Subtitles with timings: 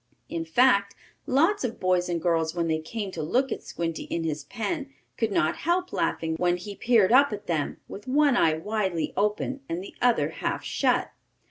[0.29, 0.95] In fact,
[1.27, 4.91] lots of boys and girls, when they came to look at Squinty in his pen,
[5.15, 9.59] could not help laughing when he peered up at them, with one eye widely open,
[9.69, 11.11] and the other half shut.